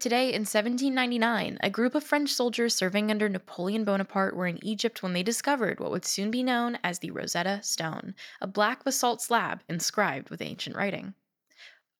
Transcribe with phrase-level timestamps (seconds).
[0.00, 5.02] Today, in 1799, a group of French soldiers serving under Napoleon Bonaparte were in Egypt
[5.02, 9.20] when they discovered what would soon be known as the Rosetta Stone, a black basalt
[9.20, 11.14] slab inscribed with ancient writing.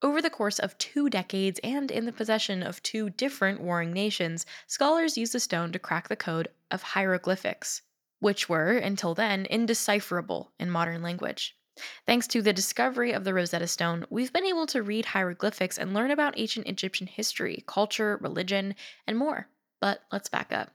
[0.01, 4.47] Over the course of two decades and in the possession of two different warring nations,
[4.69, 7.83] scholars used the stone to crack the code of hieroglyphics,
[8.21, 11.57] which were, until then, indecipherable in modern language.
[12.07, 15.93] Thanks to the discovery of the Rosetta Stone, we've been able to read hieroglyphics and
[15.93, 18.77] learn about ancient Egyptian history, culture, religion,
[19.07, 19.49] and more.
[19.81, 20.71] But let's back up.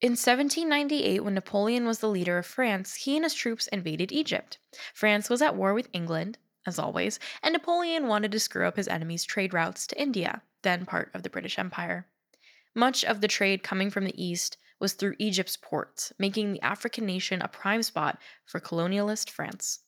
[0.00, 4.58] In 1798, when Napoleon was the leader of France, he and his troops invaded Egypt.
[4.94, 8.88] France was at war with England, as always, and Napoleon wanted to screw up his
[8.88, 12.06] enemies' trade routes to India, then part of the British Empire.
[12.74, 17.06] Much of the trade coming from the east was through Egypt's ports, making the African
[17.06, 19.80] nation a prime spot for colonialist France.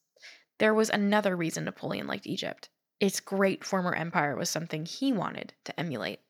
[0.58, 2.68] There was another reason Napoleon liked Egypt.
[3.00, 6.20] Its great former empire was something he wanted to emulate.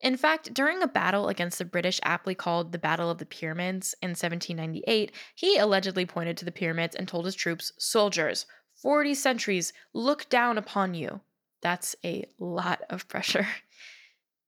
[0.00, 3.94] In fact, during a battle against the British, aptly called the Battle of the Pyramids
[4.00, 8.46] in 1798, he allegedly pointed to the pyramids and told his troops, Soldiers,
[8.82, 11.20] 40 centuries look down upon you.
[11.60, 13.46] That's a lot of pressure.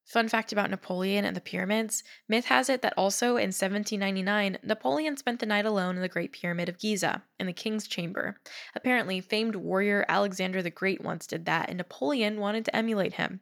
[0.04, 5.16] Fun fact about Napoleon and the pyramids myth has it that also in 1799, Napoleon
[5.16, 8.38] spent the night alone in the Great Pyramid of Giza, in the King's Chamber.
[8.74, 13.40] Apparently, famed warrior Alexander the Great once did that, and Napoleon wanted to emulate him.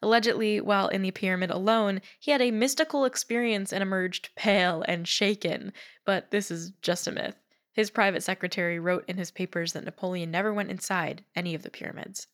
[0.00, 5.06] Allegedly, while in the pyramid alone, he had a mystical experience and emerged pale and
[5.06, 5.72] shaken,
[6.06, 7.36] but this is just a myth.
[7.76, 11.68] His private secretary wrote in his papers that Napoleon never went inside any of the
[11.68, 12.26] pyramids.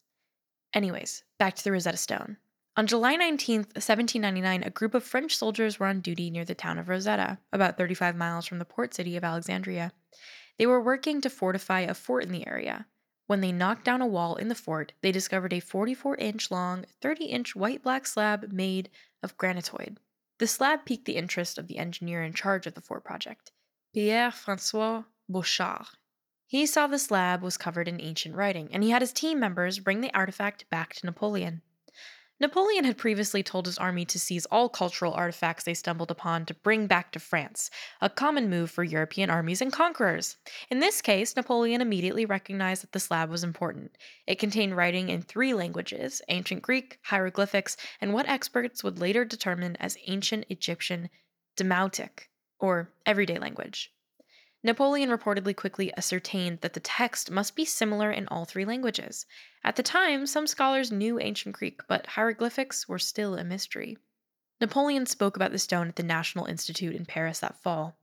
[0.73, 2.37] Anyways, back to the Rosetta Stone.
[2.77, 6.79] On July 19, 1799, a group of French soldiers were on duty near the town
[6.79, 9.93] of Rosetta, about 35 miles from the port city of Alexandria.
[10.59, 12.87] They were working to fortify a fort in the area.
[13.27, 16.85] When they knocked down a wall in the fort, they discovered a 44 inch long,
[17.01, 18.91] 30 inch white black slab made
[19.25, 19.97] of granitoid.
[20.39, 23.51] The slab piqued the interest of the engineer in charge of the fort project,
[23.93, 25.03] Pierre Francois
[25.33, 25.87] Bouchard.
[26.47, 29.79] He saw the slab was covered in ancient writing, and he had his team members
[29.79, 31.63] bring the artifact back to Napoleon.
[32.43, 36.55] Napoleon had previously told his army to seize all cultural artifacts they stumbled upon to
[36.55, 37.71] bring back to France,
[38.01, 40.39] a common move for European armies and conquerors.
[40.69, 43.97] In this case, Napoleon immediately recognized that the slab was important.
[44.27, 49.77] It contained writing in three languages ancient Greek, hieroglyphics, and what experts would later determine
[49.77, 51.11] as ancient Egyptian
[51.57, 52.29] Demotic,
[52.59, 53.93] or everyday language.
[54.65, 59.27] Napoleon reportedly quickly ascertained that the text must be similar in all three languages.
[59.65, 63.99] At the time, some scholars knew ancient Greek, but hieroglyphics were still a mystery.
[64.61, 67.97] Napoleon spoke about the stone at the National Institute in Paris that fall.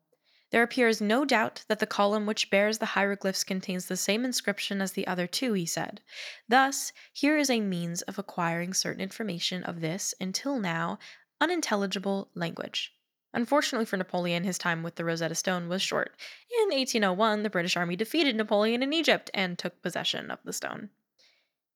[0.51, 4.81] There appears no doubt that the column which bears the hieroglyphs contains the same inscription
[4.81, 6.01] as the other two, he said.
[6.49, 10.99] Thus, here is a means of acquiring certain information of this, until now,
[11.39, 12.93] unintelligible language.
[13.33, 16.15] Unfortunately for Napoleon, his time with the Rosetta Stone was short.
[16.63, 20.89] In 1801, the British army defeated Napoleon in Egypt and took possession of the stone.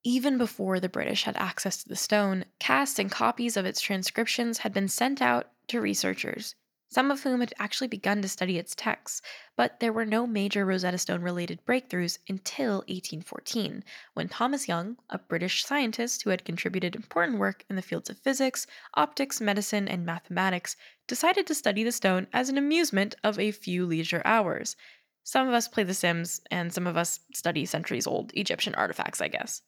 [0.03, 4.59] Even before the British had access to the stone, casts and copies of its transcriptions
[4.59, 6.55] had been sent out to researchers
[6.93, 9.19] some of whom had actually begun to study its texts,
[9.55, 15.17] but there were no major Rosetta Stone related breakthroughs until 1814, when Thomas Young, a
[15.17, 20.05] British scientist who had contributed important work in the fields of physics, optics, medicine, and
[20.05, 20.75] mathematics,
[21.07, 24.75] decided to study the stone as an amusement of a few leisure hours.
[25.23, 29.19] Some of us play The Sims, and some of us study centuries old Egyptian artifacts,
[29.19, 29.63] I guess.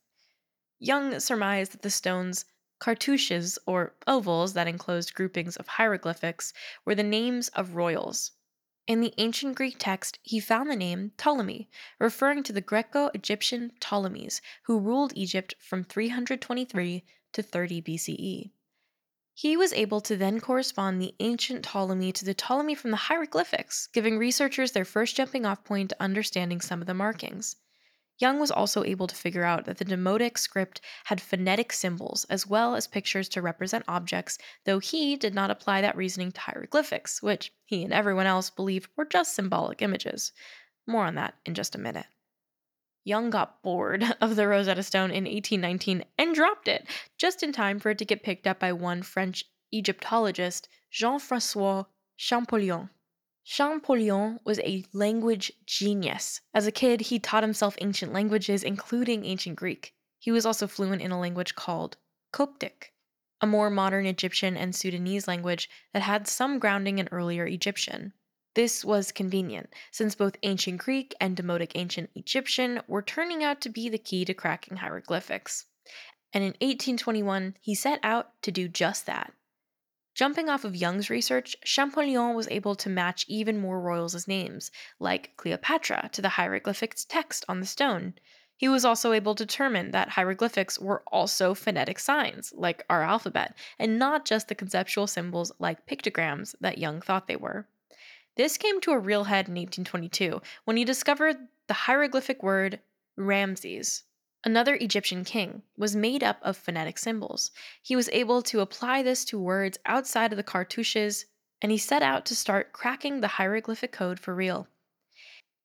[0.77, 2.45] Young surmised that the stone's
[2.86, 6.54] Cartouches, or ovals that enclosed groupings of hieroglyphics,
[6.86, 8.34] were the names of royals.
[8.86, 11.68] In the ancient Greek text, he found the name Ptolemy,
[11.98, 17.04] referring to the Greco Egyptian Ptolemies, who ruled Egypt from 323
[17.34, 18.52] to 30 BCE.
[19.34, 23.88] He was able to then correspond the ancient Ptolemy to the Ptolemy from the hieroglyphics,
[23.94, 27.56] giving researchers their first jumping off point to understanding some of the markings.
[28.18, 32.48] Young was also able to figure out that the Demotic script had phonetic symbols as
[32.48, 37.22] well as pictures to represent objects, though he did not apply that reasoning to hieroglyphics,
[37.22, 40.32] which he and everyone else believed were just symbolic images.
[40.88, 42.06] More on that in just a minute.
[43.04, 46.88] Young got bored of the Rosetta Stone in 1819 and dropped it,
[47.18, 51.84] just in time for it to get picked up by one French Egyptologist, Jean Francois
[52.18, 52.90] Champollion.
[53.48, 56.42] Champollion was a language genius.
[56.52, 59.94] As a kid, he taught himself ancient languages, including ancient Greek.
[60.18, 61.98] He was also fluent in a language called
[62.32, 62.92] Coptic,
[63.40, 68.14] a more modern Egyptian and Sudanese language that had some grounding in earlier Egyptian.
[68.56, 73.70] This was convenient, since both ancient Greek and Demotic ancient Egyptian were turning out to
[73.70, 75.68] be the key to cracking hieroglyphics.
[76.34, 79.34] And in 1821, he set out to do just that.
[80.16, 85.36] Jumping off of Young's research, Champollion was able to match even more royals' names, like
[85.36, 88.14] Cleopatra, to the hieroglyphics text on the stone.
[88.56, 93.58] He was also able to determine that hieroglyphics were also phonetic signs, like our alphabet,
[93.78, 97.68] and not just the conceptual symbols like pictograms that Young thought they were.
[98.38, 101.36] This came to a real head in 1822 when he discovered
[101.68, 102.80] the hieroglyphic word
[103.18, 104.04] Ramses.
[104.48, 107.50] Another Egyptian king was made up of phonetic symbols.
[107.82, 111.26] He was able to apply this to words outside of the cartouches,
[111.64, 114.68] and he set out to start cracking the hieroglyphic code for real.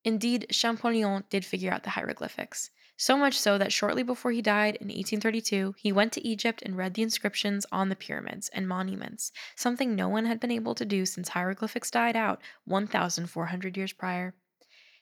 [0.03, 2.71] Indeed, Champollion did figure out the hieroglyphics.
[2.97, 6.75] So much so that shortly before he died in 1832, he went to Egypt and
[6.75, 10.87] read the inscriptions on the pyramids and monuments, something no one had been able to
[10.87, 14.35] do since hieroglyphics died out 1,400 years prior.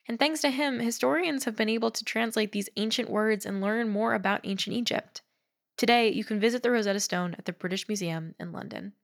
[0.08, 3.90] And thanks to him, historians have been able to translate these ancient words and learn
[3.90, 5.20] more about ancient Egypt.
[5.76, 8.94] Today, you can visit the Rosetta Stone at the British Museum in London.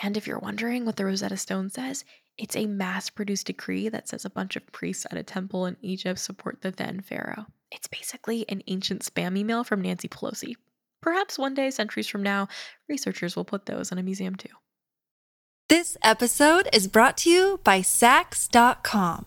[0.00, 2.04] And if you're wondering what the Rosetta Stone says,
[2.38, 5.76] it's a mass produced decree that says a bunch of priests at a temple in
[5.82, 7.46] Egypt support the then pharaoh.
[7.70, 10.54] It's basically an ancient spam email from Nancy Pelosi.
[11.02, 12.48] Perhaps one day, centuries from now,
[12.88, 14.48] researchers will put those in a museum too.
[15.68, 19.26] This episode is brought to you by Saks.com.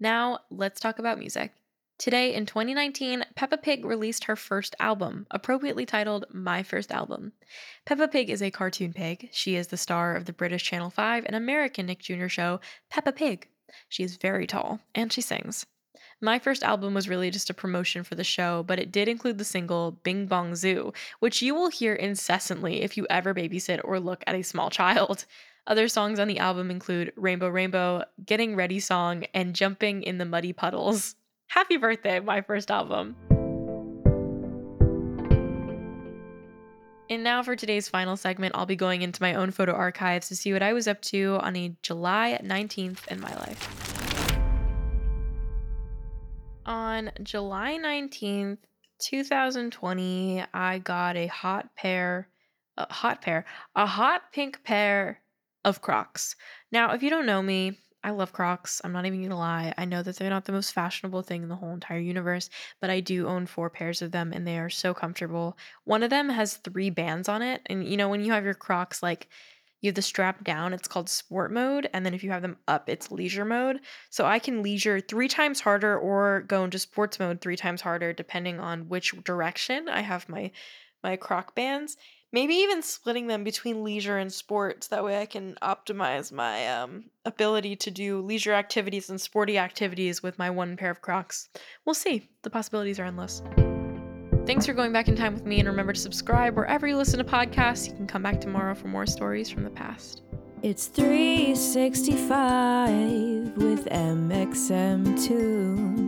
[0.00, 1.52] Now, let's talk about music.
[1.98, 7.32] Today, in 2019, Peppa Pig released her first album, appropriately titled My First Album.
[7.84, 9.30] Peppa Pig is a cartoon pig.
[9.32, 12.28] She is the star of the British Channel 5 and American Nick Jr.
[12.28, 13.48] show, Peppa Pig.
[13.88, 15.66] She is very tall, and she sings.
[16.20, 19.38] My first album was really just a promotion for the show, but it did include
[19.38, 24.00] the single Bing Bong Zoo, which you will hear incessantly if you ever babysit or
[24.00, 25.26] look at a small child.
[25.68, 30.24] Other songs on the album include Rainbow Rainbow, Getting Ready Song, and Jumping in the
[30.24, 31.14] Muddy Puddles.
[31.48, 33.14] Happy birthday, my first album.
[37.10, 40.36] And now for today's final segment, I'll be going into my own photo archives to
[40.36, 44.32] see what I was up to on a July 19th in my life.
[46.64, 48.58] On July 19th,
[49.00, 52.28] 2020, I got a hot pair,
[52.78, 53.44] a hot pair,
[53.76, 55.20] a hot pink pair
[55.68, 56.34] of Crocs.
[56.72, 58.80] Now, if you don't know me, I love Crocs.
[58.82, 59.74] I'm not even gonna lie.
[59.76, 62.48] I know that they're not the most fashionable thing in the whole entire universe,
[62.80, 65.58] but I do own four pairs of them and they are so comfortable.
[65.84, 67.60] One of them has three bands on it.
[67.66, 69.28] And you know, when you have your Crocs, like
[69.80, 71.90] you have the strap down, it's called sport mode.
[71.92, 73.80] And then if you have them up, it's leisure mode.
[74.10, 78.12] So I can leisure three times harder or go into sports mode three times harder,
[78.12, 80.50] depending on which direction I have my
[81.04, 81.96] my croc bands
[82.32, 84.88] maybe even splitting them between leisure and sports.
[84.88, 90.22] That way I can optimize my um, ability to do leisure activities and sporty activities
[90.22, 91.48] with my one pair of Crocs.
[91.84, 92.28] We'll see.
[92.42, 93.42] The possibilities are endless.
[94.46, 97.18] Thanks for going back in time with me, and remember to subscribe wherever you listen
[97.18, 97.86] to podcasts.
[97.86, 100.22] You can come back tomorrow for more stories from the past.
[100.62, 106.07] It's 365 with mxmtoon